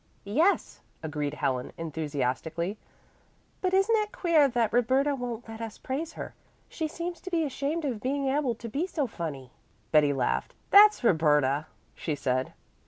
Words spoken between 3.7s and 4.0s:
isn't